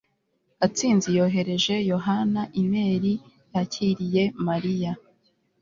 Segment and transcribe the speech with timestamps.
[0.59, 3.13] gatsinzi yohereje yohana imeri
[3.53, 4.91] yakiriye mariya